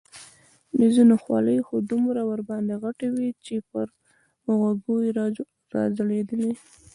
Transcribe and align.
د 0.79 0.81
ځینو 0.95 1.15
خولۍ 1.23 1.59
خو 1.67 1.75
دومره 1.91 2.21
ورباندې 2.29 2.73
غټې 2.83 3.07
وې 3.15 3.29
چې 3.45 3.55
پر 3.69 3.87
غوږو 4.45 4.95
یې 5.05 5.11
را 5.17 5.25
ځړېدلې. 5.97 6.51